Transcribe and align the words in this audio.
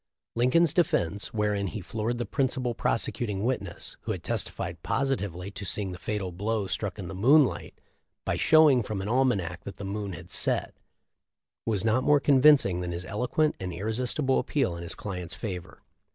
Lincoln's 0.35 0.73
defense, 0.73 1.31
wherein 1.31 1.67
he 1.67 1.79
floored 1.79 2.17
the 2.17 2.25
principal 2.25 2.73
prosecuting 2.73 3.43
witness, 3.43 3.97
who 4.01 4.13
had 4.13 4.23
testified 4.23 4.81
positively 4.81 5.51
to 5.51 5.63
seeing 5.63 5.91
the 5.91 5.99
fatal 5.99 6.31
blow 6.31 6.65
struck 6.65 6.97
in 6.97 7.07
the 7.07 7.13
moonlight, 7.13 7.79
by 8.25 8.35
showing 8.35 8.81
from 8.81 9.03
an 9.03 9.07
almanac 9.07 9.63
that 9.63 9.77
the 9.77 9.85
moon 9.85 10.13
had 10.13 10.31
set, 10.31 10.73
was 11.67 11.85
not 11.85 12.03
more 12.03 12.19
convincing 12.19 12.81
than 12.81 12.91
his 12.93 13.05
eloquent 13.05 13.55
and 13.59 13.71
irresistible 13.73 14.39
appeal 14.39 14.75
in 14.75 14.81
his 14.81 14.95
client's 14.95 15.35
favor. 15.35 15.83